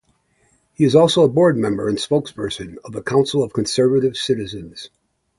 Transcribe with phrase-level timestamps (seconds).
[0.73, 4.89] He is also a board member and spokesperson of the Council of Conservative Citizens.